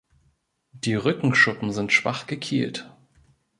Die 0.73 0.95
Rückenschuppen 0.95 1.71
sind 1.71 1.93
schwach 1.93 2.25
gekielt. 2.25 2.89